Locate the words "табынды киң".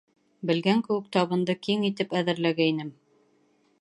1.17-1.85